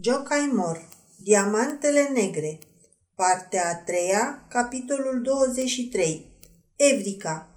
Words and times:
Jocai 0.00 0.50
Mor 0.52 0.88
Diamantele 1.16 2.10
negre 2.14 2.58
Partea 3.14 3.68
a 3.68 3.74
treia, 3.74 4.46
capitolul 4.48 5.22
23 5.22 6.26
Evrica 6.76 7.48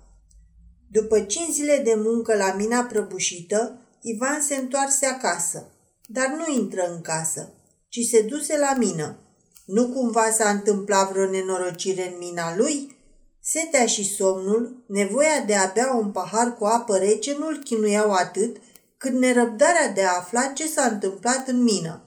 După 0.91 1.19
cinci 1.19 1.53
zile 1.53 1.81
de 1.83 1.93
muncă 1.95 2.35
la 2.35 2.53
mina 2.53 2.81
prăbușită, 2.81 3.81
Ivan 4.01 4.41
se 4.41 4.55
întoarse 4.55 5.05
acasă, 5.05 5.71
dar 6.07 6.27
nu 6.27 6.53
intră 6.53 6.91
în 6.93 7.01
casă, 7.01 7.53
ci 7.89 7.99
se 8.11 8.21
duse 8.21 8.57
la 8.57 8.73
mină. 8.77 9.19
Nu 9.65 9.87
cumva 9.87 10.29
s-a 10.31 10.49
întâmplat 10.49 11.11
vreo 11.11 11.29
nenorocire 11.29 12.11
în 12.11 12.17
mina 12.17 12.55
lui? 12.55 12.97
Setea 13.41 13.85
și 13.85 14.15
somnul, 14.15 14.83
nevoia 14.87 15.43
de 15.45 15.55
a 15.55 15.71
bea 15.73 15.93
un 15.93 16.11
pahar 16.11 16.53
cu 16.53 16.65
apă 16.65 16.97
rece 16.97 17.35
nu-l 17.39 17.61
chinuiau 17.63 18.11
atât, 18.11 18.57
cât 18.97 19.13
nerăbdarea 19.13 19.91
de 19.91 20.03
a 20.03 20.17
afla 20.17 20.45
ce 20.45 20.67
s-a 20.67 20.83
întâmplat 20.83 21.47
în 21.47 21.63
mină. 21.63 22.01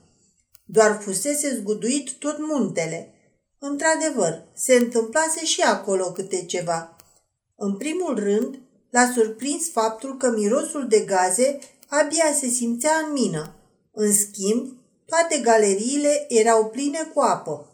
Doar 0.73 1.01
fusese 1.03 1.55
zguduit 1.55 2.13
tot 2.13 2.37
muntele. 2.39 3.15
Într-adevăr, 3.59 4.45
se 4.55 4.75
întâmplase 4.75 5.45
și 5.45 5.61
acolo 5.61 6.13
câte 6.13 6.45
ceva. 6.45 6.97
În 7.57 7.77
primul 7.77 8.15
rând, 8.15 8.59
l-a 8.91 9.11
surprins 9.15 9.71
faptul 9.71 10.17
că 10.17 10.31
mirosul 10.31 10.89
de 10.89 11.01
gaze 11.01 11.59
abia 11.89 12.33
se 12.41 12.47
simțea 12.47 12.93
în 13.07 13.13
mină. 13.13 13.55
În 13.93 14.15
schimb, 14.15 14.77
toate 15.07 15.39
galeriile 15.39 16.25
erau 16.29 16.67
pline 16.67 17.11
cu 17.15 17.21
apă. 17.21 17.69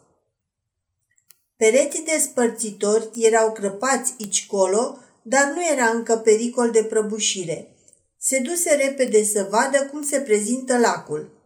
Pereții 1.55 2.03
despărțitori 2.03 3.09
erau 3.13 3.51
crăpați 3.51 4.13
aici 4.19 4.45
colo, 4.45 4.97
dar 5.21 5.51
nu 5.55 5.65
era 5.71 5.85
încă 5.85 6.15
pericol 6.15 6.71
de 6.71 6.83
prăbușire. 6.83 7.75
Se 8.17 8.39
duse 8.39 8.75
repede 8.75 9.23
să 9.23 9.47
vadă 9.49 9.85
cum 9.91 10.03
se 10.03 10.19
prezintă 10.19 10.77
lacul. 10.77 11.36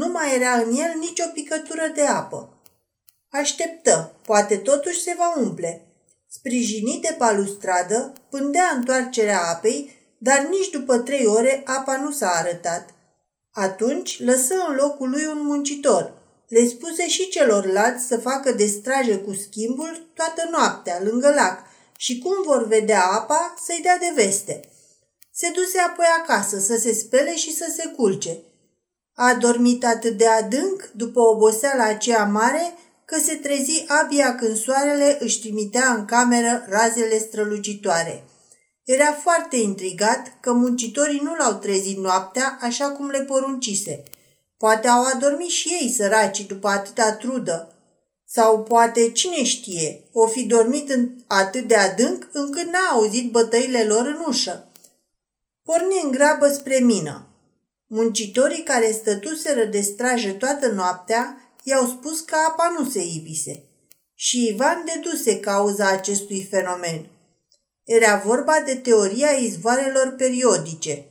Nu 0.00 0.08
mai 0.08 0.34
era 0.34 0.52
în 0.52 0.76
el 0.76 0.98
nicio 0.98 1.24
picătură 1.32 1.92
de 1.94 2.02
apă. 2.02 2.48
Așteptă, 3.30 4.14
poate 4.22 4.56
totuși 4.56 5.02
se 5.02 5.14
va 5.18 5.34
umple. 5.36 5.86
Sprijinit 6.28 7.02
de 7.02 7.14
balustradă, 7.18 8.12
pândea 8.30 8.72
întoarcerea 8.74 9.42
apei, 9.42 9.90
dar 10.18 10.46
nici 10.50 10.70
după 10.70 10.98
trei 10.98 11.26
ore 11.26 11.62
apa 11.64 11.96
nu 11.96 12.10
s-a 12.10 12.30
arătat. 12.30 12.94
Atunci 13.50 14.20
lăsă 14.20 14.54
în 14.68 14.74
locul 14.74 15.10
lui 15.10 15.26
un 15.26 15.46
muncitor. 15.46 16.12
Le 16.48 16.66
spuse 16.66 17.08
și 17.08 17.28
celorlalți 17.28 18.06
să 18.06 18.18
facă 18.18 18.52
de 18.52 18.66
straje 18.66 19.18
cu 19.18 19.34
schimbul 19.34 20.10
toată 20.14 20.48
noaptea, 20.50 21.00
lângă 21.02 21.28
lac, 21.28 21.58
și 21.96 22.18
cum 22.18 22.42
vor 22.44 22.66
vedea 22.66 23.04
apa, 23.04 23.54
să-i 23.64 23.80
dea 23.82 23.98
de 23.98 24.12
veste. 24.14 24.60
Se 25.32 25.50
duse 25.54 25.78
apoi 25.78 26.06
acasă 26.22 26.58
să 26.58 26.76
se 26.76 26.92
spele 26.92 27.36
și 27.36 27.54
să 27.54 27.72
se 27.76 27.88
culce. 27.88 28.38
A 29.18 29.34
dormit 29.34 29.84
atât 29.84 30.16
de 30.16 30.26
adânc 30.26 30.90
după 30.94 31.20
oboseala 31.20 31.84
aceea 31.84 32.24
mare 32.24 32.74
că 33.04 33.18
se 33.18 33.34
trezi 33.34 33.84
abia 33.88 34.34
când 34.34 34.56
soarele 34.56 35.16
își 35.20 35.40
trimitea 35.40 35.92
în 35.92 36.04
cameră 36.04 36.64
razele 36.68 37.18
strălucitoare. 37.18 38.24
Era 38.84 39.12
foarte 39.12 39.56
intrigat 39.56 40.32
că 40.40 40.52
muncitorii 40.52 41.20
nu 41.22 41.34
l-au 41.34 41.52
trezit 41.52 41.98
noaptea 41.98 42.58
așa 42.60 42.90
cum 42.90 43.08
le 43.08 43.20
poruncise. 43.22 44.02
Poate 44.58 44.88
au 44.88 45.04
adormit 45.14 45.48
și 45.48 45.68
ei 45.80 45.94
săraci 45.96 46.46
după 46.46 46.68
atâta 46.68 47.12
trudă. 47.12 47.74
Sau 48.26 48.62
poate, 48.62 49.10
cine 49.10 49.44
știe, 49.44 50.08
o 50.12 50.26
fi 50.26 50.46
dormit 50.46 50.90
în 50.90 51.10
atât 51.26 51.68
de 51.68 51.74
adânc 51.74 52.28
încât 52.32 52.64
n-a 52.64 52.88
auzit 52.92 53.30
bătăile 53.30 53.84
lor 53.84 54.06
în 54.06 54.24
ușă. 54.28 54.70
Porni 55.62 56.00
în 56.02 56.10
grabă 56.10 56.48
spre 56.48 56.78
mină. 56.78 57.26
Muncitorii 57.88 58.62
care 58.62 58.90
stătuseră 58.90 59.64
de 59.64 59.80
strajă 59.80 60.32
toată 60.32 60.66
noaptea 60.66 61.52
i-au 61.62 61.86
spus 61.86 62.20
că 62.20 62.36
apa 62.48 62.74
nu 62.78 62.90
se 62.90 63.02
ivise. 63.02 63.62
Și 64.14 64.46
Ivan 64.46 64.84
deduse 64.94 65.40
cauza 65.40 65.88
acestui 65.88 66.46
fenomen. 66.50 67.06
Era 67.84 68.16
vorba 68.16 68.62
de 68.64 68.74
teoria 68.74 69.30
izvoarelor 69.30 70.14
periodice. 70.16 71.04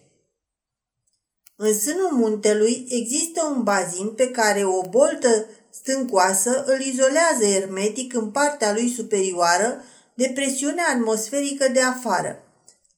În 1.55 1.79
sânul 1.79 2.11
muntelui 2.11 2.85
există 2.89 3.43
un 3.43 3.63
bazin 3.63 4.07
pe 4.07 4.31
care 4.31 4.63
o 4.63 4.81
boltă 4.81 5.45
stâncoasă 5.69 6.63
îl 6.65 6.79
izolează 6.79 7.45
hermetic 7.45 8.13
în 8.13 8.31
partea 8.31 8.73
lui 8.73 8.89
superioară 8.89 9.83
de 10.13 10.31
presiunea 10.33 10.85
atmosferică 10.93 11.67
de 11.67 11.81
afară. 11.81 12.44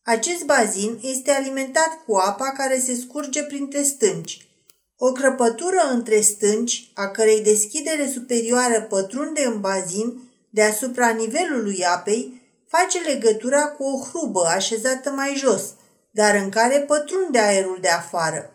Acest 0.10 0.44
bazin 0.44 1.00
este 1.02 1.32
alimentat 1.32 2.00
cu 2.06 2.16
apa 2.16 2.52
care 2.58 2.80
se 2.80 2.96
scurge 2.96 3.44
printre 3.44 3.82
stânci. 3.84 4.48
O 4.98 5.12
crăpătură 5.12 5.90
între 5.92 6.20
stânci, 6.20 6.92
a 6.94 7.08
cărei 7.08 7.42
deschidere 7.42 8.10
superioară 8.14 8.82
pătrunde 8.82 9.46
în 9.46 9.60
bazin 9.60 10.22
deasupra 10.50 11.10
nivelului 11.10 11.86
apei, 11.86 12.42
face 12.68 13.00
legătura 13.00 13.68
cu 13.68 13.84
o 13.84 14.04
hrubă 14.04 14.46
așezată 14.46 15.10
mai 15.10 15.34
jos, 15.36 15.64
dar 16.12 16.36
în 16.36 16.50
care 16.50 16.80
pătrunde 16.80 17.40
aerul 17.40 17.78
de 17.82 17.90
afară. 17.90 18.52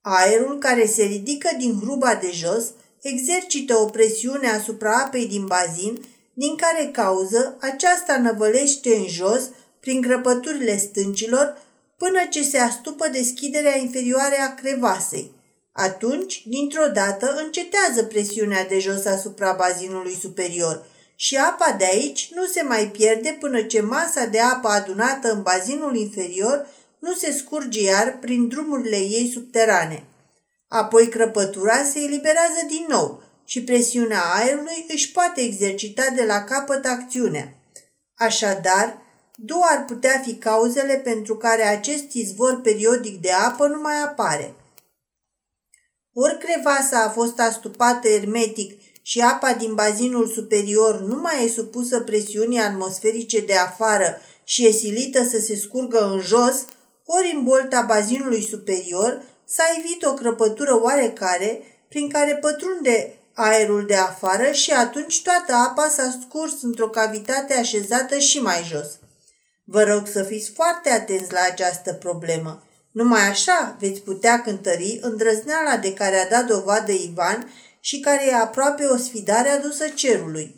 Aerul 0.00 0.58
care 0.58 0.86
se 0.86 1.02
ridică 1.02 1.50
din 1.58 1.78
hruba 1.80 2.14
de 2.14 2.30
jos 2.32 2.64
exercită 3.00 3.76
o 3.76 3.84
presiune 3.84 4.48
asupra 4.48 4.92
apei 4.92 5.26
din 5.26 5.46
bazin, 5.46 6.04
din 6.34 6.56
care 6.56 6.90
cauză 6.92 7.56
aceasta 7.60 8.18
năvălește 8.18 8.94
în 8.94 9.06
jos 9.06 9.50
prin 9.82 10.00
grăpăturile 10.00 10.78
stâncilor 10.78 11.58
până 11.96 12.18
ce 12.30 12.42
se 12.42 12.58
astupă 12.58 13.08
deschiderea 13.08 13.78
inferioare 13.78 14.40
a 14.40 14.54
crevasei. 14.54 15.32
Atunci, 15.72 16.42
dintr-o 16.46 16.86
dată, 16.86 17.34
încetează 17.44 18.02
presiunea 18.02 18.64
de 18.64 18.78
jos 18.78 19.04
asupra 19.04 19.52
bazinului 19.52 20.18
superior 20.20 20.86
și 21.16 21.36
apa 21.36 21.74
de 21.78 21.84
aici 21.84 22.30
nu 22.34 22.44
se 22.44 22.62
mai 22.62 22.88
pierde 22.88 23.36
până 23.40 23.62
ce 23.62 23.80
masa 23.80 24.24
de 24.24 24.40
apă 24.40 24.68
adunată 24.68 25.32
în 25.32 25.42
bazinul 25.42 25.96
inferior 25.96 26.66
nu 26.98 27.12
se 27.12 27.32
scurge 27.32 27.82
iar 27.82 28.18
prin 28.20 28.48
drumurile 28.48 28.96
ei 28.96 29.30
subterane. 29.32 30.04
Apoi 30.68 31.08
crăpătura 31.08 31.84
se 31.84 31.98
eliberează 32.00 32.66
din 32.68 32.84
nou 32.88 33.22
și 33.44 33.62
presiunea 33.62 34.22
aerului 34.34 34.86
își 34.88 35.12
poate 35.12 35.40
exercita 35.40 36.10
de 36.14 36.24
la 36.24 36.44
capăt 36.44 36.84
acțiunea. 36.84 37.54
Așadar, 38.14 39.01
Două 39.36 39.64
ar 39.70 39.84
putea 39.84 40.22
fi 40.24 40.34
cauzele 40.34 40.94
pentru 40.94 41.36
care 41.36 41.62
acest 41.62 42.12
izvor 42.12 42.60
periodic 42.60 43.20
de 43.20 43.30
apă 43.30 43.66
nu 43.66 43.80
mai 43.80 44.02
apare. 44.04 44.54
Ori 46.14 46.38
crevasa 46.38 47.02
a 47.02 47.10
fost 47.10 47.40
astupată 47.40 48.08
hermetic 48.08 48.80
și 49.02 49.20
apa 49.20 49.52
din 49.52 49.74
bazinul 49.74 50.26
superior 50.26 51.00
nu 51.00 51.20
mai 51.20 51.44
e 51.44 51.48
supusă 51.48 52.00
presiunii 52.00 52.58
atmosferice 52.58 53.40
de 53.40 53.54
afară 53.54 54.20
și 54.44 54.66
e 54.66 54.70
silită 54.70 55.24
să 55.24 55.38
se 55.38 55.56
scurgă 55.56 56.10
în 56.12 56.20
jos, 56.20 56.64
ori 57.04 57.32
în 57.34 57.44
bolta 57.44 57.84
bazinului 57.88 58.42
superior 58.42 59.22
s-a 59.44 59.64
evit 59.78 60.02
o 60.04 60.14
crăpătură 60.14 60.80
oarecare 60.82 61.62
prin 61.88 62.08
care 62.08 62.38
pătrunde 62.40 63.14
aerul 63.34 63.86
de 63.86 63.94
afară 63.94 64.50
și 64.50 64.70
atunci 64.72 65.22
toată 65.22 65.52
apa 65.52 65.88
s-a 65.88 66.18
scurs 66.20 66.62
într-o 66.62 66.88
cavitate 66.88 67.54
așezată 67.54 68.18
și 68.18 68.40
mai 68.40 68.62
jos. 68.64 69.01
Vă 69.72 69.82
rog 69.82 70.06
să 70.06 70.22
fiți 70.22 70.50
foarte 70.50 70.90
atenți 70.90 71.32
la 71.32 71.40
această 71.50 71.92
problemă. 71.92 72.62
Numai 72.90 73.20
așa 73.20 73.76
veți 73.80 74.00
putea 74.00 74.42
cântări 74.42 74.98
îndrăzneala 75.02 75.76
de 75.76 75.92
care 75.92 76.16
a 76.16 76.28
dat 76.28 76.46
dovadă 76.46 76.92
Ivan 76.92 77.52
și 77.80 78.00
care 78.00 78.26
e 78.26 78.34
aproape 78.34 78.84
o 78.84 78.96
sfidare 78.96 79.48
adusă 79.48 79.88
cerului. 79.88 80.54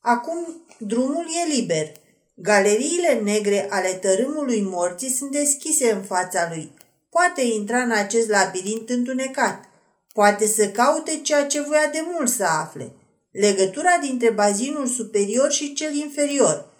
Acum 0.00 0.64
drumul 0.78 1.26
e 1.44 1.54
liber. 1.54 1.92
Galeriile 2.34 3.20
negre 3.22 3.66
ale 3.70 3.88
tărâmului 3.88 4.62
morții 4.62 5.10
sunt 5.10 5.30
deschise 5.30 5.92
în 5.92 6.02
fața 6.02 6.48
lui. 6.48 6.72
Poate 7.10 7.42
intra 7.42 7.78
în 7.78 7.90
acest 7.90 8.28
labirint 8.28 8.88
întunecat. 8.88 9.64
Poate 10.12 10.46
să 10.46 10.68
caute 10.68 11.20
ceea 11.22 11.46
ce 11.46 11.60
voia 11.60 11.88
de 11.92 12.04
mult 12.12 12.30
să 12.30 12.44
afle. 12.44 12.92
Legătura 13.30 13.98
dintre 14.02 14.30
bazinul 14.30 14.86
superior 14.86 15.50
și 15.50 15.72
cel 15.72 15.94
inferior– 15.94 16.66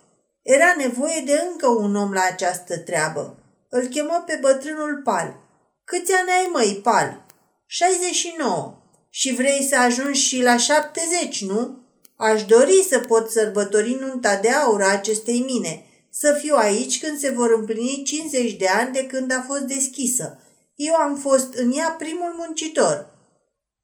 era 0.44 0.74
nevoie 0.76 1.22
de 1.24 1.42
încă 1.50 1.68
un 1.68 1.96
om 1.96 2.12
la 2.12 2.22
această 2.30 2.78
treabă. 2.78 3.38
Îl 3.68 3.86
chemă 3.86 4.22
pe 4.26 4.38
bătrânul 4.40 5.00
Pal. 5.04 5.36
Câți 5.84 6.12
ani 6.12 6.30
ai, 6.30 6.50
măi, 6.52 6.80
Pal? 6.82 7.24
69. 7.66 8.82
Și 9.10 9.34
vrei 9.34 9.66
să 9.70 9.76
ajungi 9.76 10.20
și 10.20 10.42
la 10.42 10.56
70, 10.56 11.44
nu? 11.44 11.78
Aș 12.16 12.44
dori 12.44 12.86
să 12.88 12.98
pot 12.98 13.30
sărbători 13.30 13.98
nunta 14.00 14.36
de 14.36 14.50
aur 14.50 14.82
a 14.82 14.90
acestei 14.90 15.40
mine, 15.40 15.86
să 16.10 16.36
fiu 16.40 16.54
aici 16.56 17.00
când 17.00 17.18
se 17.18 17.30
vor 17.30 17.52
împlini 17.52 18.02
50 18.04 18.52
de 18.52 18.68
ani 18.68 18.92
de 18.92 19.06
când 19.06 19.32
a 19.32 19.44
fost 19.46 19.62
deschisă. 19.62 20.38
Eu 20.74 20.94
am 20.94 21.16
fost 21.16 21.54
în 21.54 21.72
ea 21.72 21.90
primul 21.98 22.34
muncitor. 22.36 23.06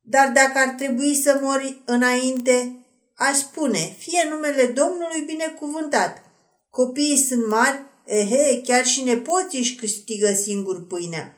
Dar 0.01 0.29
dacă 0.29 0.53
ar 0.55 0.69
trebui 0.69 1.15
să 1.15 1.39
mori 1.43 1.83
înainte, 1.85 2.85
aș 3.17 3.37
spune, 3.37 3.97
fie 3.99 4.27
numele 4.31 4.67
Domnului 4.67 5.21
binecuvântat– 5.27 6.23
Copiii 6.71 7.17
sunt 7.17 7.47
mari, 7.47 7.85
ehe, 8.05 8.61
chiar 8.61 8.85
și 8.85 9.03
nepoții 9.03 9.59
își 9.59 9.75
câștigă 9.75 10.33
singur 10.33 10.87
pâinea. 10.87 11.35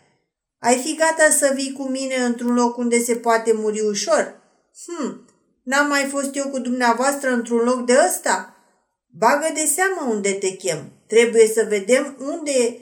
Ai 0.58 0.76
fi 0.76 0.96
gata 0.96 1.30
să 1.38 1.52
vii 1.54 1.72
cu 1.72 1.82
mine 1.82 2.14
într-un 2.14 2.54
loc 2.54 2.76
unde 2.76 3.02
se 3.02 3.16
poate 3.16 3.52
muri 3.52 3.80
ușor? 3.80 4.40
Hm, 4.86 5.26
n-am 5.62 5.88
mai 5.88 6.04
fost 6.04 6.36
eu 6.36 6.48
cu 6.48 6.58
dumneavoastră 6.58 7.30
într-un 7.30 7.58
loc 7.58 7.86
de 7.86 7.94
ăsta? 8.08 8.56
Bagă 9.06 9.50
de 9.54 9.64
seamă 9.74 10.10
unde 10.10 10.32
te 10.32 10.56
chem. 10.56 10.92
Trebuie 11.06 11.46
să 11.46 11.66
vedem 11.68 12.16
unde 12.20 12.78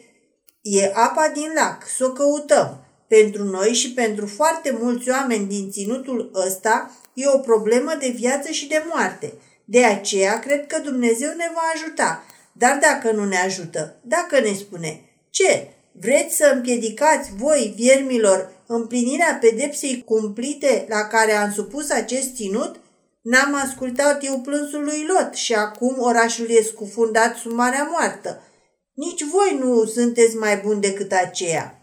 e 0.61 0.93
apa 0.95 1.31
din 1.35 1.53
lac, 1.55 1.87
să 1.97 2.05
o 2.05 2.13
căutăm. 2.13 2.85
Pentru 3.09 3.45
noi 3.45 3.73
și 3.73 3.93
pentru 3.93 4.27
foarte 4.27 4.77
mulți 4.81 5.11
oameni 5.11 5.47
din 5.47 5.71
ținutul 5.71 6.31
ăsta 6.47 6.91
e 7.15 7.29
o 7.29 7.39
problemă 7.39 7.95
de 8.01 8.09
viață 8.09 8.51
și 8.51 8.69
de 8.69 8.85
moarte. 8.89 9.33
De 9.65 9.85
aceea 9.85 10.39
cred 10.39 10.67
că 10.67 10.79
Dumnezeu 10.79 11.29
ne 11.37 11.51
va 11.55 11.63
ajuta. 11.75 12.25
Dar 12.53 12.79
dacă 12.79 13.11
nu 13.11 13.25
ne 13.25 13.37
ajută, 13.37 14.01
dacă 14.03 14.41
ne 14.41 14.53
spune, 14.53 15.01
ce, 15.31 15.69
vreți 15.93 16.37
să 16.37 16.51
împiedicați 16.55 17.31
voi, 17.37 17.73
viermilor, 17.77 18.53
împlinirea 18.67 19.39
pedepsei 19.41 20.03
cumplite 20.05 20.87
la 20.89 21.01
care 21.01 21.33
am 21.33 21.53
supus 21.53 21.91
acest 21.91 22.35
ținut? 22.35 22.81
N-am 23.21 23.55
ascultat 23.55 24.25
eu 24.25 24.41
plânsul 24.41 24.85
lui 24.85 25.07
Lot 25.07 25.35
și 25.35 25.55
acum 25.55 25.97
orașul 25.99 26.51
e 26.51 26.63
scufundat 26.63 27.37
sub 27.37 27.53
marea 27.53 27.89
moartă. 27.91 28.43
Nici 28.95 29.25
voi 29.25 29.59
nu 29.61 29.85
sunteți 29.85 30.37
mai 30.37 30.57
buni 30.57 30.81
decât 30.81 31.13
aceea. 31.13 31.81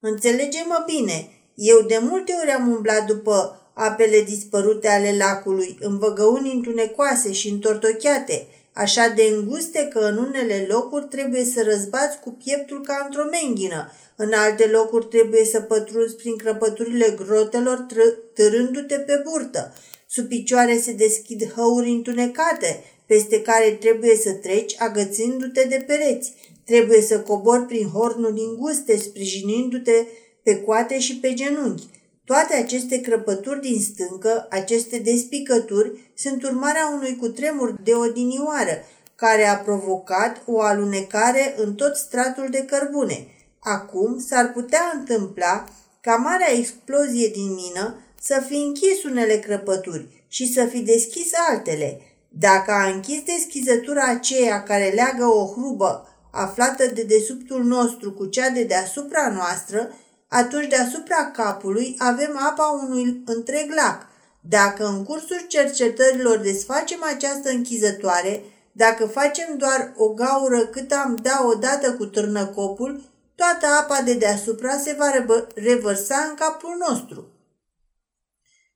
Înțelege-mă 0.00 0.82
bine, 0.86 1.28
eu 1.54 1.80
de 1.80 1.98
multe 2.02 2.36
ori 2.42 2.50
am 2.50 2.68
umblat 2.68 3.06
după 3.06 3.60
apele 3.74 4.20
dispărute 4.20 4.88
ale 4.88 5.16
lacului, 5.16 5.76
în 5.80 5.98
văgăuni 5.98 6.52
întunecoase 6.52 7.32
și 7.32 7.48
întortocheate, 7.48 8.46
așa 8.76 9.08
de 9.08 9.22
înguste 9.22 9.88
că 9.92 9.98
în 9.98 10.16
unele 10.16 10.66
locuri 10.68 11.04
trebuie 11.04 11.44
să 11.44 11.62
răzbați 11.62 12.20
cu 12.20 12.30
pieptul 12.30 12.80
ca 12.80 13.02
într-o 13.04 13.24
menghină, 13.30 13.90
în 14.16 14.32
alte 14.32 14.66
locuri 14.66 15.06
trebuie 15.06 15.44
să 15.44 15.60
pătrunzi 15.60 16.16
prin 16.16 16.36
crăpăturile 16.36 17.16
grotelor 17.16 17.86
târându-te 18.34 18.98
pe 18.98 19.22
burtă. 19.24 19.72
Sub 20.08 20.28
picioare 20.28 20.78
se 20.78 20.92
deschid 20.92 21.52
hăuri 21.56 21.88
întunecate, 21.88 22.84
peste 23.06 23.42
care 23.42 23.70
trebuie 23.80 24.16
să 24.16 24.32
treci 24.32 24.74
agățându-te 24.78 25.66
de 25.68 25.84
pereți. 25.86 26.32
Trebuie 26.64 27.00
să 27.00 27.20
cobori 27.20 27.66
prin 27.66 27.88
hornuri 27.88 28.40
înguste, 28.40 28.96
sprijinindu-te 28.96 30.06
pe 30.42 30.60
coate 30.60 30.98
și 30.98 31.16
pe 31.16 31.34
genunchi. 31.34 31.86
Toate 32.24 32.54
aceste 32.54 33.00
crăpături 33.00 33.60
din 33.60 33.80
stâncă, 33.80 34.46
aceste 34.50 34.98
despicături, 34.98 36.05
sunt 36.16 36.42
urmarea 36.42 36.90
unui 36.94 37.16
cutremur 37.16 37.74
de 37.82 37.92
odinioară, 37.92 38.84
care 39.16 39.46
a 39.46 39.56
provocat 39.56 40.42
o 40.46 40.60
alunecare 40.60 41.54
în 41.56 41.74
tot 41.74 41.96
stratul 41.96 42.48
de 42.50 42.64
cărbune. 42.64 43.26
Acum 43.58 44.18
s-ar 44.18 44.52
putea 44.52 44.92
întâmpla 44.94 45.64
ca 46.00 46.16
marea 46.16 46.52
explozie 46.52 47.28
din 47.28 47.54
mină 47.54 48.00
să 48.20 48.42
fi 48.46 48.54
închis 48.54 49.04
unele 49.04 49.36
crăpături 49.36 50.24
și 50.28 50.52
să 50.52 50.64
fi 50.64 50.80
deschis 50.80 51.30
altele. 51.50 52.00
Dacă 52.28 52.72
a 52.72 52.88
închis 52.88 53.22
deschizătura 53.22 54.04
aceea 54.04 54.62
care 54.62 54.92
leagă 54.94 55.24
o 55.24 55.46
hrubă 55.46 56.08
aflată 56.30 56.86
de 56.94 57.02
desubtul 57.02 57.64
nostru 57.64 58.12
cu 58.12 58.26
cea 58.26 58.48
de 58.48 58.62
deasupra 58.62 59.28
noastră, 59.28 59.94
atunci 60.28 60.68
deasupra 60.68 61.30
capului 61.30 61.94
avem 61.98 62.38
apa 62.50 62.86
unui 62.88 63.22
întreg 63.24 63.74
lac. 63.74 64.06
Dacă 64.48 64.86
în 64.86 65.04
cursul 65.04 65.44
cercetărilor 65.48 66.36
desfacem 66.38 67.02
această 67.02 67.50
închizătoare, 67.50 68.42
dacă 68.72 69.06
facem 69.06 69.56
doar 69.56 69.92
o 69.96 70.08
gaură 70.08 70.66
cât 70.66 70.92
am 70.92 71.18
da 71.22 71.46
odată 71.46 71.92
cu 71.92 72.06
târnăcopul, 72.06 73.02
toată 73.34 73.66
apa 73.66 74.02
de 74.04 74.14
deasupra 74.14 74.78
se 74.78 74.96
va 74.98 75.10
revărsa 75.54 76.26
în 76.28 76.34
capul 76.34 76.84
nostru. 76.88 77.30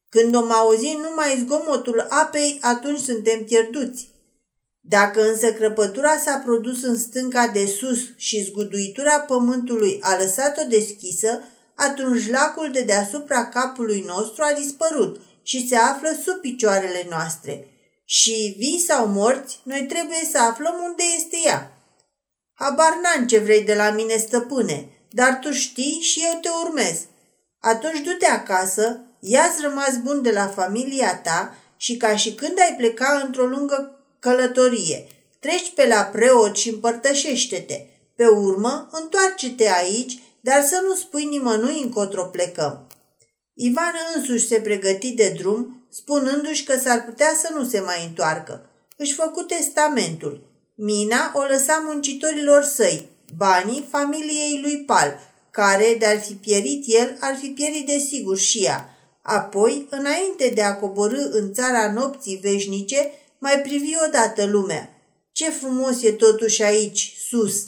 Când 0.08 0.34
om 0.34 0.52
auzi 0.52 0.98
numai 1.02 1.44
zgomotul 1.44 2.06
apei, 2.08 2.58
atunci 2.62 3.00
suntem 3.00 3.44
pierduți. 3.44 4.08
Dacă 4.80 5.28
însă 5.28 5.52
crăpătura 5.52 6.16
s-a 6.16 6.42
produs 6.44 6.82
în 6.82 6.98
stânca 6.98 7.46
de 7.46 7.66
sus 7.66 7.98
și 8.16 8.44
zguduitura 8.44 9.20
pământului 9.20 9.98
a 10.02 10.16
lăsat-o 10.16 10.62
deschisă, 10.68 11.42
atunci 11.74 12.30
lacul 12.30 12.70
de 12.72 12.80
deasupra 12.80 13.46
capului 13.46 14.04
nostru 14.06 14.42
a 14.42 14.52
dispărut 14.52 15.20
și 15.42 15.68
se 15.68 15.76
află 15.76 16.08
sub 16.24 16.40
picioarele 16.40 17.06
noastre. 17.10 17.66
Și 18.04 18.54
vii 18.58 18.84
sau 18.86 19.06
morți, 19.06 19.60
noi 19.62 19.86
trebuie 19.86 20.28
să 20.30 20.38
aflăm 20.38 20.74
unde 20.84 21.02
este 21.16 21.36
ea. 21.44 21.72
Habar 22.54 22.92
n 23.22 23.26
ce 23.26 23.38
vrei 23.38 23.62
de 23.62 23.74
la 23.74 23.90
mine, 23.90 24.16
stăpâne, 24.16 24.88
dar 25.10 25.38
tu 25.42 25.52
știi 25.52 26.00
și 26.00 26.22
eu 26.32 26.38
te 26.40 26.48
urmez. 26.64 26.98
Atunci 27.60 28.00
du-te 28.00 28.26
acasă, 28.26 29.00
ia-ți 29.20 29.60
rămas 29.60 29.96
bun 30.02 30.22
de 30.22 30.30
la 30.30 30.46
familia 30.46 31.16
ta 31.16 31.54
și 31.76 31.96
ca 31.96 32.16
și 32.16 32.34
când 32.34 32.58
ai 32.60 32.74
pleca 32.76 33.22
într-o 33.24 33.44
lungă 33.44 34.04
călătorie. 34.18 35.06
Treci 35.40 35.72
pe 35.74 35.86
la 35.86 36.02
preot 36.02 36.56
și 36.56 36.68
împărtășește-te. 36.68 37.86
Pe 38.14 38.26
urmă, 38.26 38.88
întoarce-te 38.92 39.70
aici, 39.70 40.18
dar 40.40 40.64
să 40.64 40.80
nu 40.88 40.94
spui 40.94 41.24
nimănui 41.24 41.80
încotro 41.82 42.24
plecăm. 42.24 42.86
Ivan 43.62 43.94
însuși 44.16 44.46
se 44.46 44.60
pregăti 44.60 45.12
de 45.12 45.34
drum, 45.38 45.84
spunându-și 45.90 46.64
că 46.64 46.78
s-ar 46.78 47.04
putea 47.04 47.32
să 47.40 47.52
nu 47.56 47.64
se 47.64 47.80
mai 47.80 48.04
întoarcă. 48.04 48.70
Își 48.96 49.14
făcu 49.14 49.42
testamentul. 49.42 50.42
Mina 50.74 51.32
o 51.34 51.42
lăsa 51.42 51.84
muncitorilor 51.86 52.62
săi, 52.62 53.08
banii 53.36 53.86
familiei 53.90 54.60
lui 54.62 54.84
Pal, 54.86 55.18
care, 55.50 55.96
de-ar 55.98 56.20
fi 56.20 56.32
pierit 56.32 56.84
el, 56.86 57.16
ar 57.20 57.36
fi 57.40 57.48
pierit 57.48 57.86
de 57.86 57.98
sigur 57.98 58.38
și 58.38 58.64
ea. 58.64 58.96
Apoi, 59.22 59.86
înainte 59.90 60.50
de 60.54 60.62
a 60.62 60.76
coborâ 60.76 61.22
în 61.30 61.52
țara 61.52 61.92
nopții 61.92 62.40
veșnice, 62.42 63.10
mai 63.38 63.60
privi 63.60 63.92
odată 64.06 64.44
lumea. 64.44 65.02
Ce 65.32 65.50
frumos 65.50 66.02
e 66.02 66.12
totuși 66.12 66.62
aici, 66.62 67.14
sus! 67.28 67.66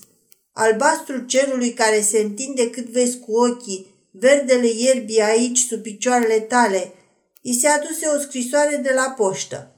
Albastru 0.53 1.19
cerului 1.19 1.73
care 1.73 2.01
se 2.01 2.19
întinde 2.19 2.71
cât 2.71 2.87
vezi 2.87 3.19
cu 3.19 3.33
ochii, 3.33 3.92
verdele 4.13 4.69
ierbii 4.69 5.23
aici 5.23 5.59
sub 5.59 5.83
picioarele 5.83 6.41
tale. 6.41 6.93
I 7.43 7.55
se 7.55 7.69
aduse 7.69 8.07
o 8.07 8.21
scrisoare 8.21 8.77
de 8.77 8.93
la 8.95 9.15
poștă. 9.17 9.77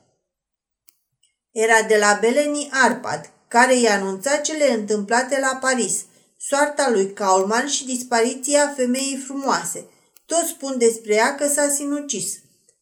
Era 1.50 1.82
de 1.82 1.96
la 1.96 2.18
Beleni 2.20 2.68
Arpad, 2.72 3.30
care 3.48 3.78
i-a 3.78 3.94
anunțat 3.94 4.40
cele 4.40 4.72
întâmplate 4.72 5.38
la 5.40 5.58
Paris, 5.60 6.04
soarta 6.38 6.90
lui 6.90 7.12
Kaulman 7.12 7.66
și 7.66 7.84
dispariția 7.84 8.74
femeii 8.76 9.22
frumoase. 9.26 9.88
Toți 10.26 10.48
spun 10.48 10.78
despre 10.78 11.14
ea 11.14 11.34
că 11.34 11.48
s-a 11.48 11.68
sinucis. 11.68 12.38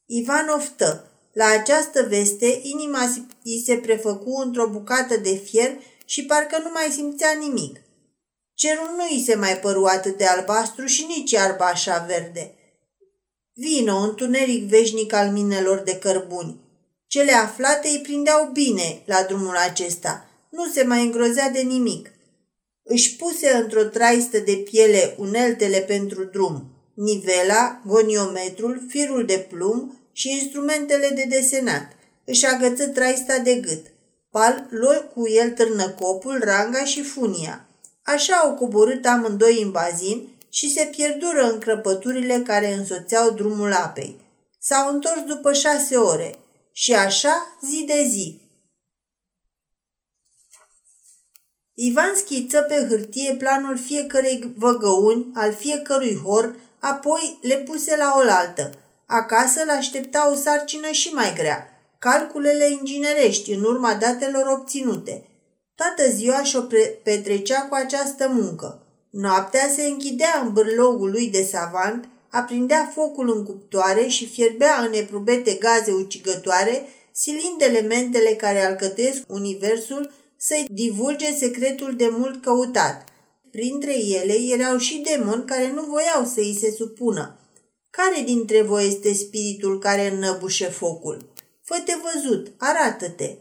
Ivan 0.06 0.48
oftă. 0.48 1.06
La 1.32 1.46
această 1.46 2.06
veste, 2.08 2.60
inima 2.62 3.12
îi 3.44 3.62
se 3.67 3.74
prefăcu 3.77 4.41
într-o 4.44 4.69
bucată 4.69 5.17
de 5.17 5.34
fier 5.34 5.79
și 6.05 6.24
parcă 6.24 6.58
nu 6.58 6.70
mai 6.72 6.88
simțea 6.91 7.32
nimic. 7.41 7.81
Cerul 8.62 8.94
nu 8.96 9.04
îi 9.10 9.22
se 9.26 9.34
mai 9.34 9.58
păru 9.58 9.84
atât 9.84 10.16
de 10.16 10.24
albastru 10.24 10.86
și 10.86 11.06
nici 11.08 11.31
iarba 11.31 11.64
așa 11.66 12.04
verde. 12.08 12.54
Vino, 13.52 13.96
întuneric 13.96 14.69
veșnic 14.69 15.12
al 15.12 15.31
minelor 15.31 15.78
de 15.78 15.96
cărbuni. 15.96 16.60
Cele 17.06 17.32
aflate 17.32 17.88
îi 17.88 18.00
prindeau 18.02 18.50
bine 18.52 19.02
la 19.04 19.22
drumul 19.22 19.56
acesta. 19.56 20.31
Nu 20.50 20.66
se 20.66 20.82
mai 20.82 21.02
îngrozea 21.02 21.50
de 21.50 21.60
nimic. 21.60 22.10
Își 22.82 23.16
puse 23.16 23.50
într-o 23.50 23.84
traistă 23.84 24.38
de 24.38 24.52
piele 24.52 25.14
uneltele 25.19 25.78
pentru 25.78 26.24
drum, 26.24 26.64
nivela, 26.94 27.82
goniometrul, 27.86 28.86
firul 28.88 29.24
de 29.24 29.46
plumb 29.48 29.92
și 30.12 30.31
instrumentele 30.31 31.08
de 31.08 31.26
desenat. 31.28 31.92
Își 32.24 32.46
agăță 32.46 32.88
traista 32.88 33.38
de 33.38 33.54
gât. 33.54 33.86
Pal 34.31 34.66
luă 34.70 35.04
cu 35.14 35.28
el 35.28 35.50
târnăcopul, 35.50 36.40
ranga 36.44 36.84
și 36.84 37.02
funia. 37.02 37.66
Așa 38.03 38.37
au 38.37 38.55
coborât 38.55 39.06
amândoi 39.06 39.63
în 39.63 39.71
bazin 39.71 40.29
și 40.49 40.73
se 40.73 40.85
pierdură 40.85 41.51
în 41.51 41.59
crăpăturile 41.59 42.43
care 42.47 42.73
însoțeau 42.73 43.31
drumul 43.31 43.73
apei. 43.73 44.21
S-au 44.59 44.94
întors 44.94 45.21
după 45.27 45.53
șase 45.53 45.97
ore 45.97 46.39
și 46.73 46.94
așa 46.94 47.59
zi 47.63 47.85
de 47.87 48.06
zi. 48.09 48.41
Ivan 51.75 52.15
schiță 52.17 52.61
pe 52.61 52.87
hârtie 52.89 53.35
planul 53.35 53.79
fiecărei 53.79 54.53
văgăuni, 54.56 55.27
al 55.35 55.55
fiecărui 55.55 56.17
hor, 56.17 56.56
apoi 56.79 57.39
le 57.43 57.56
puse 57.56 57.97
la 57.97 58.15
oaltă. 58.17 58.71
Acasă 59.06 59.65
l-aștepta 59.65 60.31
o 60.31 60.35
sarcină 60.35 60.91
și 60.91 61.09
mai 61.09 61.32
grea, 61.35 61.67
calculele 61.99 62.71
inginerești 62.71 63.53
în 63.53 63.63
urma 63.63 63.94
datelor 63.94 64.47
obținute– 64.47 65.27
Toată 65.74 66.10
ziua 66.10 66.43
și-o 66.43 66.60
petrecea 67.02 67.60
cu 67.60 67.74
această 67.74 68.29
muncă. 68.29 68.86
Noaptea 69.10 69.69
se 69.76 69.82
închidea 69.82 70.43
în 70.44 70.52
bârlogul 70.52 71.10
lui 71.10 71.29
de 71.29 71.43
savant, 71.43 72.08
aprindea 72.31 72.91
focul 72.94 73.36
în 73.36 73.44
cuptoare 73.44 74.06
și 74.06 74.26
fierbea 74.26 74.84
în 74.86 74.93
eprubete 74.93 75.52
gaze 75.52 75.93
ucigătoare, 75.93 76.88
silind 77.12 77.60
elementele 77.60 78.31
care 78.31 78.64
alcătuiesc 78.64 79.22
universul 79.26 80.10
să-i 80.36 80.67
divulge 80.70 81.34
secretul 81.34 81.96
de 81.96 82.08
mult 82.10 82.43
căutat. 82.43 83.05
printre 83.50 83.98
ele 83.98 84.32
erau 84.32 84.76
și 84.76 85.05
demoni 85.10 85.44
care 85.44 85.72
nu 85.74 85.82
voiau 85.82 86.24
să 86.24 86.41
îi 86.41 86.58
se 86.60 86.70
supună. 86.70 87.36
Care 87.91 88.22
dintre 88.24 88.62
voi 88.62 88.86
este 88.86 89.12
spiritul 89.12 89.79
care 89.79 90.10
înnăbușe 90.10 90.69
focul? 90.69 91.32
Fă-te 91.62 91.93
văzut, 92.02 92.52
arată-te. 92.58 93.36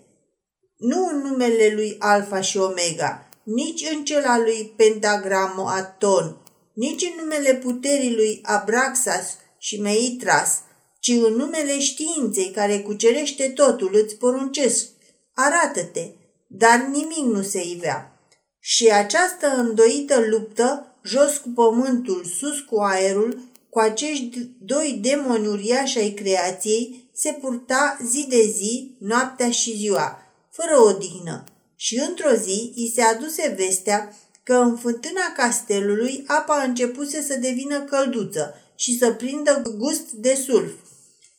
Nu 0.81 1.09
în 1.11 1.17
numele 1.17 1.71
lui 1.75 1.95
Alfa 1.99 2.41
și 2.41 2.57
Omega, 2.57 3.29
nici 3.43 3.89
în 3.95 4.03
cel 4.03 4.23
al 4.25 4.41
lui 4.41 4.73
Pentagramoaton, 4.75 6.37
nici 6.73 7.01
în 7.01 7.23
numele 7.23 7.55
puterii 7.55 8.15
lui 8.15 8.39
Abraxas 8.43 9.37
și 9.57 9.81
Meitras, 9.81 10.59
ci 10.99 11.07
în 11.07 11.33
numele 11.33 11.79
științei 11.79 12.51
care 12.51 12.79
cucerește 12.79 13.49
totul, 13.49 13.91
îți 14.03 14.15
poruncesc, 14.15 14.87
arată-te, 15.33 16.07
dar 16.47 16.87
nimic 16.91 17.35
nu 17.35 17.41
se 17.41 17.61
ivea. 17.67 18.19
Și 18.59 18.87
această 18.87 19.47
îndoită 19.57 20.19
luptă, 20.29 20.95
jos 21.03 21.37
cu 21.37 21.49
pământul, 21.49 22.25
sus 22.39 22.59
cu 22.59 22.79
aerul, 22.79 23.39
cu 23.69 23.79
acești 23.79 24.49
doi 24.59 24.99
demoni 25.01 25.47
uriași 25.47 25.97
ai 25.97 26.09
creației, 26.09 27.09
se 27.13 27.37
purta 27.41 27.97
zi 28.05 28.25
de 28.29 28.41
zi, 28.41 28.95
noaptea 28.99 29.51
și 29.51 29.77
ziua, 29.77 30.21
fără 30.51 30.79
odihnă. 30.79 31.43
Și 31.75 32.03
într-o 32.07 32.33
zi 32.33 32.71
i 32.75 32.91
se 32.95 33.01
aduse 33.01 33.55
vestea 33.57 34.15
că 34.43 34.53
în 34.53 34.77
fântâna 34.77 35.33
castelului 35.35 36.23
apa 36.27 36.63
începuse 36.63 37.21
să 37.21 37.35
devină 37.35 37.81
călduță 37.81 38.55
și 38.75 38.97
să 38.97 39.11
prindă 39.11 39.61
gust 39.77 40.11
de 40.11 40.33
sulf. 40.45 40.71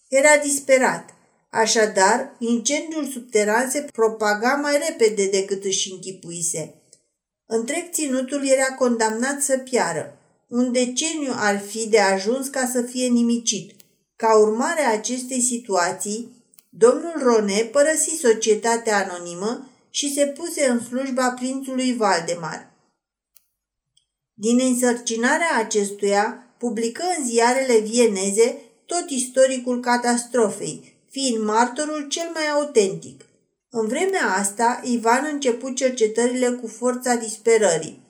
Era 0.08 0.36
disperat. 0.42 1.14
Așadar, 1.50 2.36
incendiul 2.38 3.06
subteran 3.06 3.70
se 3.70 3.86
propaga 3.92 4.58
mai 4.62 4.78
repede 4.88 5.26
decât 5.26 5.64
își 5.64 5.92
închipuise. 5.92 6.74
Întreg 7.46 7.90
ținutul 7.90 8.46
era 8.46 8.74
condamnat 8.74 9.42
să 9.42 9.58
piară. 9.58 10.18
Un 10.48 10.72
deceniu 10.72 11.32
ar 11.34 11.58
fi 11.58 11.88
de 11.88 11.98
ajuns 11.98 12.48
ca 12.48 12.70
să 12.72 12.82
fie 12.82 13.08
nimicit. 13.08 13.72
Ca 14.16 14.38
urmare 14.38 14.80
a 14.80 14.92
acestei 14.92 15.40
situații, 15.40 16.31
domnul 16.74 17.14
Rone 17.22 17.68
părăsi 17.72 18.18
societatea 18.20 18.96
anonimă 18.96 19.70
și 19.90 20.14
se 20.14 20.26
puse 20.26 20.66
în 20.66 20.80
slujba 20.80 21.30
prințului 21.30 21.96
Valdemar. 21.96 22.70
Din 24.34 24.60
însărcinarea 24.60 25.56
acestuia, 25.58 26.46
publică 26.58 27.02
în 27.18 27.24
ziarele 27.24 27.78
vieneze 27.78 28.58
tot 28.86 29.10
istoricul 29.10 29.80
catastrofei, 29.80 30.94
fiind 31.10 31.44
martorul 31.44 32.08
cel 32.08 32.30
mai 32.34 32.48
autentic. 32.48 33.24
În 33.70 33.86
vremea 33.86 34.26
asta, 34.38 34.80
Ivan 34.84 35.28
început 35.32 35.76
cercetările 35.76 36.50
cu 36.50 36.66
forța 36.66 37.14
disperării. 37.14 38.02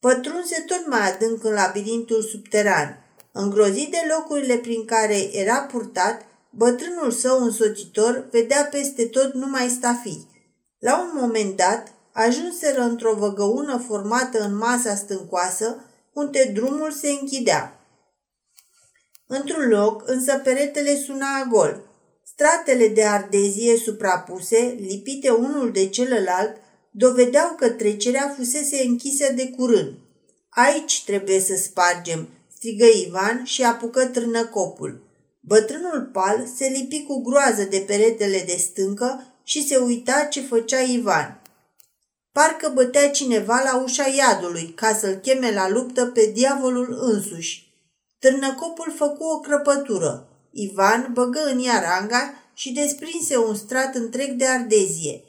Pătrunse 0.00 0.64
tot 0.66 0.86
mai 0.86 1.10
adânc 1.10 1.44
în 1.44 1.52
labirintul 1.52 2.22
subteran. 2.22 3.04
Îngrozit 3.32 3.90
de 3.90 3.98
locurile 4.16 4.56
prin 4.56 4.84
care 4.84 5.36
era 5.36 5.60
purtat, 5.60 6.26
bătrânul 6.56 7.10
său 7.10 7.42
însoțitor 7.42 8.28
vedea 8.30 8.68
peste 8.70 9.06
tot 9.06 9.34
numai 9.34 9.68
stafii. 9.68 10.28
La 10.78 11.00
un 11.00 11.20
moment 11.20 11.56
dat, 11.56 11.92
ajunseră 12.12 12.80
într-o 12.80 13.14
văgăună 13.14 13.84
formată 13.86 14.44
în 14.44 14.56
masa 14.56 14.94
stâncoasă, 14.94 15.84
unde 16.12 16.50
drumul 16.54 16.90
se 16.90 17.08
închidea. 17.08 17.80
Într-un 19.26 19.68
loc, 19.68 20.02
însă 20.06 20.40
peretele 20.44 20.96
suna 20.96 21.46
gol. 21.50 21.82
Stratele 22.24 22.88
de 22.88 23.04
ardezie 23.04 23.76
suprapuse, 23.76 24.76
lipite 24.78 25.30
unul 25.30 25.72
de 25.72 25.88
celălalt, 25.88 26.56
dovedeau 26.90 27.54
că 27.56 27.70
trecerea 27.70 28.34
fusese 28.36 28.82
închisă 28.86 29.32
de 29.32 29.50
curând. 29.50 29.92
Aici 30.48 31.04
trebuie 31.04 31.40
să 31.40 31.54
spargem, 31.54 32.28
strigă 32.56 32.84
Ivan 32.84 33.44
și 33.44 33.62
apucă 33.62 34.06
trânăcopul. 34.06 35.05
Bătrânul 35.48 36.08
pal 36.12 36.46
se 36.56 36.66
lipi 36.66 37.02
cu 37.02 37.22
groază 37.22 37.62
de 37.64 37.84
peretele 37.86 38.42
de 38.46 38.56
stâncă 38.56 39.22
și 39.44 39.66
se 39.66 39.76
uita 39.76 40.24
ce 40.24 40.40
făcea 40.40 40.80
Ivan. 40.80 41.40
Parcă 42.32 42.70
bătea 42.74 43.10
cineva 43.10 43.60
la 43.64 43.82
ușa 43.82 44.06
iadului 44.16 44.72
ca 44.76 44.94
să-l 44.94 45.14
cheme 45.14 45.52
la 45.52 45.68
luptă 45.68 46.06
pe 46.06 46.30
diavolul 46.34 46.98
însuși. 47.00 47.74
Târnăcopul 48.18 48.92
făcu 48.96 49.24
o 49.24 49.40
crăpătură. 49.40 50.28
Ivan 50.50 51.10
băgă 51.12 51.40
în 51.52 51.64
ea 51.64 51.80
ranga 51.80 52.34
și 52.54 52.72
desprinse 52.72 53.36
un 53.36 53.54
strat 53.54 53.94
întreg 53.94 54.30
de 54.30 54.46
ardezie. 54.46 55.24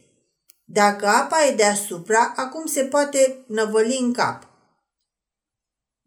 Dacă 0.66 1.08
apa 1.08 1.46
e 1.46 1.56
deasupra, 1.56 2.34
acum 2.36 2.66
se 2.66 2.84
poate 2.84 3.44
năvăli 3.48 3.98
în 4.02 4.14
cap. 4.14 4.47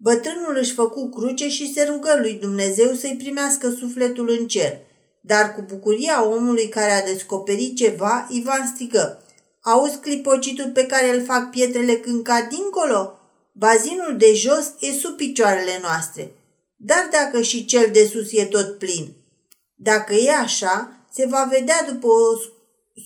Bătrânul 0.02 0.56
își 0.58 0.74
făcu 0.74 1.08
cruce 1.08 1.48
și 1.48 1.72
se 1.72 1.82
rugă 1.82 2.16
lui 2.20 2.32
Dumnezeu 2.32 2.92
să-i 2.92 3.16
primească 3.18 3.70
sufletul 3.70 4.36
în 4.38 4.46
cer. 4.46 4.78
Dar 5.20 5.54
cu 5.54 5.64
bucuria 5.68 6.28
omului 6.28 6.68
care 6.68 6.90
a 6.90 7.04
descoperit 7.04 7.76
ceva, 7.76 8.26
Ivan 8.30 8.72
strigă– 8.74 9.14
Auzi 9.62 9.98
clipocitul 9.98 10.70
pe 10.70 10.86
care 10.86 11.14
îl 11.14 11.24
fac 11.24 11.50
pietrele 11.50 11.96
când 11.96 12.22
cad 12.22 12.48
dincolo? 12.48 13.18
Bazinul 13.52 14.16
de 14.18 14.34
jos 14.34 14.72
e 14.80 14.92
sub 14.92 15.16
picioarele 15.16 15.78
noastre, 15.82 16.32
dar 16.76 17.08
dacă 17.10 17.42
și 17.42 17.64
cel 17.64 17.88
de 17.92 18.04
sus 18.04 18.32
e 18.32 18.44
tot 18.44 18.78
plin. 18.78 19.12
Dacă 19.74 20.14
e 20.14 20.34
așa, 20.34 21.06
se 21.12 21.26
va 21.26 21.48
vedea 21.50 21.84
după 21.88 22.06
o 22.06 22.38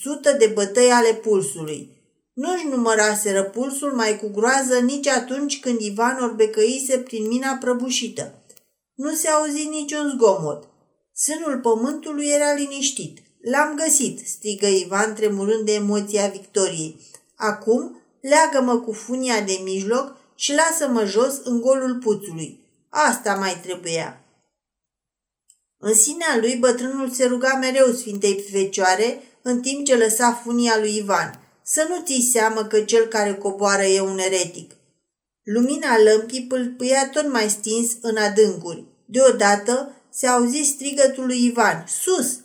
sută 0.01 0.33
de 0.33 0.47
bătăi 0.47 0.91
ale 0.91 1.15
pulsului. 1.15 1.94
Nu-și 2.35 2.67
număraseră 2.67 3.43
pulsul 3.43 3.93
mai 3.93 4.19
cu 4.19 4.29
groază 4.29 4.79
nici 4.79 5.07
atunci 5.07 5.61
când 5.61 5.81
Ivan 5.81 6.23
orbecăise 6.23 6.99
prin 6.99 7.27
mina 7.27 7.57
prăbușită. 7.61 8.43
Nu 8.95 9.15
se 9.15 9.29
auzi 9.29 9.69
niciun 9.69 10.13
zgomot. 10.17 10.69
Sânul 11.13 11.61
pământului 11.61 12.27
era 12.27 12.53
liniștit. 12.53 13.19
L-am 13.41 13.75
găsit, 13.75 14.27
strigă 14.27 14.67
Ivan 14.67 15.15
tremurând 15.15 15.65
de 15.65 15.73
emoția 15.73 16.27
victoriei. 16.27 17.01
Acum 17.35 18.03
leagă-mă 18.21 18.81
cu 18.81 18.93
funia 18.93 19.41
de 19.41 19.61
mijloc 19.63 20.17
și 20.35 20.55
lasă-mă 20.55 21.05
jos 21.05 21.41
în 21.45 21.61
golul 21.61 21.99
puțului. 21.99 22.61
Asta 22.89 23.35
mai 23.35 23.61
trebuia. 23.63 24.25
În 25.79 25.95
sinea 25.95 26.37
lui, 26.41 26.57
bătrânul 26.57 27.11
se 27.11 27.27
ruga 27.27 27.59
mereu 27.61 27.93
Sfintei 27.93 28.45
Fecioare, 28.51 29.23
în 29.43 29.61
timp 29.61 29.85
ce 29.85 29.97
lăsa 29.97 30.33
funia 30.33 30.79
lui 30.79 30.97
Ivan. 30.97 31.44
Să 31.67 31.87
nu 31.89 32.03
ți 32.05 32.29
seamă 32.33 32.65
că 32.65 32.81
cel 32.81 33.07
care 33.07 33.35
coboară 33.35 33.83
e 33.83 34.01
un 34.01 34.19
eretic. 34.19 34.75
Lumina 35.43 36.03
lămpii 36.03 36.47
pâlpâia 36.47 37.09
tot 37.09 37.33
mai 37.33 37.51
stins 37.51 37.91
în 38.01 38.17
adâncuri. 38.17 38.85
Deodată 39.05 39.93
se 40.11 40.27
auzi 40.27 40.63
strigătul 40.63 41.27
lui 41.27 41.45
Ivan. 41.45 41.85
Sus! 41.87 42.39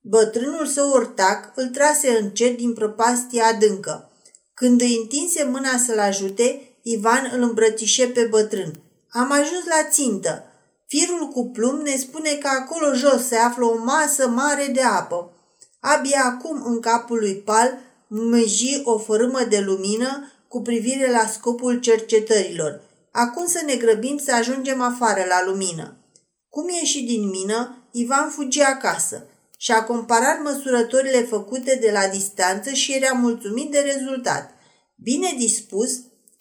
Bătrânul 0.00 0.66
său 0.66 0.90
ortac 0.90 1.52
îl 1.54 1.66
trase 1.66 2.18
încet 2.20 2.56
din 2.56 2.72
prăpastia 2.72 3.46
adâncă. 3.46 4.10
Când 4.54 4.80
îi 4.80 4.98
întinse 5.02 5.44
mâna 5.44 5.78
să-l 5.86 5.98
ajute, 5.98 6.78
Ivan 6.82 7.30
îl 7.34 7.42
îmbrățișe 7.42 8.06
pe 8.06 8.24
bătrân. 8.24 8.72
Am 9.08 9.32
ajuns 9.32 9.64
la 9.64 9.88
țintă. 9.90 10.44
Firul 10.86 11.28
cu 11.28 11.50
plumb 11.50 11.80
ne 11.80 11.96
spune 11.96 12.30
că 12.30 12.48
acolo 12.48 12.94
jos 12.94 13.26
se 13.26 13.36
află 13.36 13.64
o 13.64 13.78
masă 13.84 14.28
mare 14.28 14.66
de 14.66 14.82
apă. 14.82 15.32
Abia 15.80 16.22
acum 16.24 16.62
în 16.64 16.80
capul 16.80 17.18
lui 17.18 17.36
Pal 17.36 17.78
măji 18.08 18.80
o 18.84 18.98
fărâmă 18.98 19.40
de 19.48 19.58
lumină 19.58 20.32
cu 20.48 20.62
privire 20.62 21.10
la 21.10 21.26
scopul 21.26 21.80
cercetărilor. 21.80 22.80
Acum 23.12 23.46
să 23.46 23.62
ne 23.66 23.74
grăbim 23.74 24.18
să 24.18 24.34
ajungem 24.34 24.80
afară 24.80 25.24
la 25.28 25.44
lumină. 25.44 25.96
Cum 26.48 26.68
ieși 26.68 27.02
din 27.02 27.28
mină, 27.28 27.88
Ivan 27.90 28.30
fugi 28.30 28.60
acasă 28.60 29.26
și-a 29.56 29.84
comparat 29.84 30.42
măsurătorile 30.42 31.22
făcute 31.22 31.78
de 31.80 31.90
la 31.92 32.06
distanță 32.08 32.70
și 32.70 32.94
era 32.94 33.12
mulțumit 33.12 33.70
de 33.70 33.78
rezultat. 33.78 34.50
Bine 34.96 35.34
dispus, 35.38 35.90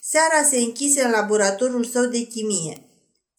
seara 0.02 0.48
se 0.50 0.58
închise 0.58 1.04
în 1.04 1.12
laboratorul 1.12 1.86
său 1.86 2.06
de 2.06 2.20
chimie. 2.20 2.82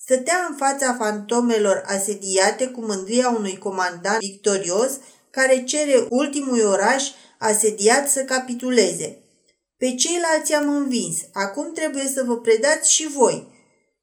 Stătea 0.00 0.46
în 0.48 0.56
fața 0.56 0.94
fantomelor 0.94 1.82
asediate 1.86 2.66
cu 2.66 2.80
mândria 2.80 3.28
unui 3.28 3.58
comandant 3.58 4.18
victorios 4.18 4.90
care 5.30 5.64
cere 5.64 6.06
ultimul 6.08 6.66
oraș 6.66 7.04
asediat 7.38 8.10
să 8.10 8.24
capituleze. 8.24 9.18
Pe 9.76 9.94
ceilalți 9.94 10.52
am 10.52 10.68
învins, 10.74 11.16
acum 11.32 11.72
trebuie 11.72 12.10
să 12.14 12.22
vă 12.26 12.36
predați 12.36 12.92
și 12.92 13.08
voi. 13.08 13.46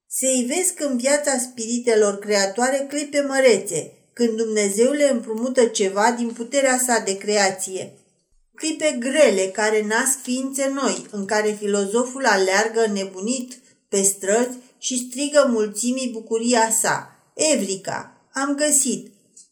Se 0.08 0.28
ivesc 0.32 0.80
în 0.80 0.98
viața 0.98 1.38
spiritelor 1.38 2.20
creatoare 2.20 2.86
clipe 2.90 3.22
mărețe, 3.22 3.92
când 4.14 4.38
Dumnezeu 4.38 4.92
le 4.92 5.10
împrumută 5.10 5.66
ceva 5.66 6.12
din 6.18 6.30
puterea 6.30 6.78
sa 6.86 7.02
de 7.06 7.18
creație. 7.18 7.98
Clipe 8.56 8.98
grele 9.00 9.48
care 9.54 9.86
nasc 9.88 10.22
ființe 10.22 10.72
noi, 10.74 11.06
în 11.12 11.26
care 11.26 11.58
filozoful 11.60 12.26
aleargă 12.26 12.88
nebunit 12.94 13.60
pe 13.90 14.02
străzi 14.02 14.58
și 14.78 15.08
strigă 15.10 15.48
mulțimii 15.52 16.10
bucuria 16.12 16.70
sa. 16.82 17.10
Evrica, 17.34 18.30
am 18.34 18.56
găsit! 18.56 19.12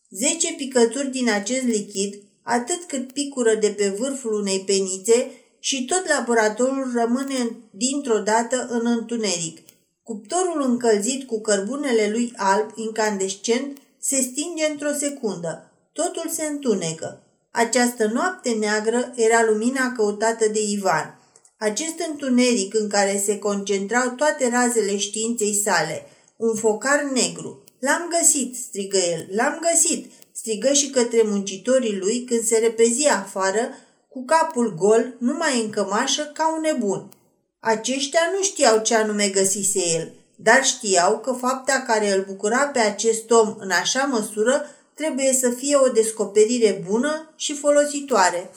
Zece 0.10 0.54
picături 0.54 1.12
din 1.12 1.30
acest 1.30 1.64
lichid, 1.64 2.22
atât 2.44 2.84
cât 2.84 3.12
picură 3.12 3.56
de 3.56 3.70
pe 3.70 3.96
vârful 4.00 4.34
unei 4.34 4.60
penițe, 4.60 5.32
și 5.60 5.86
tot 5.86 6.08
laboratorul 6.08 6.92
rămâne 6.96 7.56
dintr-o 7.70 8.20
dată 8.20 8.68
în 8.70 8.86
întuneric. 8.86 9.60
Cuptorul 10.04 10.62
încălzit 10.62 11.28
cu 11.28 11.42
cărbunele 11.42 12.10
lui 12.12 12.34
alb, 12.36 12.70
incandescent, 12.76 13.78
se 14.00 14.22
stinge 14.22 14.66
într-o 14.72 14.92
secundă. 15.00 15.72
Totul 15.94 16.30
se 16.30 16.46
întunecă. 16.46 17.24
Această 17.52 18.10
noapte 18.14 18.50
neagră 18.50 19.14
era 19.16 19.44
lumina 19.50 19.92
căutată 19.92 20.48
de 20.48 20.60
Ivan. 20.70 21.20
Acest 21.58 22.00
întuneric 22.10 22.74
în 22.74 22.90
care 22.90 23.22
se 23.26 23.40
concentrau 23.40 24.10
toate 24.10 24.50
razele 24.50 24.98
științei 24.98 25.54
sale, 25.64 26.06
un 26.36 26.56
focar 26.56 27.04
negru. 27.14 27.64
L-am 27.80 28.10
găsit, 28.20 28.56
strigă 28.56 28.98
el, 28.98 29.28
l-am 29.30 29.60
găsit, 29.72 30.12
strigă 30.34 30.74
și 30.74 30.90
către 30.90 31.22
muncitorii 31.26 31.98
lui 31.98 32.24
când 32.24 32.44
se 32.44 32.58
repezi 32.58 33.08
afară, 33.08 33.70
cu 34.10 34.26
capul 34.26 34.76
gol, 34.76 35.16
numai 35.18 35.62
în 35.62 35.70
cămașă, 35.70 36.32
ca 36.34 36.54
un 36.56 36.62
nebun. 36.62 37.10
Aceștia 37.60 38.20
nu 38.36 38.44
știau 38.44 38.82
ce 38.82 38.96
anume 38.96 39.28
găsise 39.28 39.80
el, 39.94 40.14
dar 40.36 40.64
știau 40.64 41.20
că 41.20 41.32
fapta 41.32 41.84
care 41.88 42.14
îl 42.14 42.24
bucura 42.28 42.68
pe 42.68 42.80
acest 42.80 43.32
om 43.32 43.56
în 43.60 43.72
așa 43.72 44.04
măsură 44.04 44.66
trebuie 44.94 45.34
să 45.34 45.50
fie 45.50 45.76
o 45.76 45.88
descoperire 45.88 46.84
bună 46.90 47.34
și 47.36 47.56
folositoare. 47.56 48.50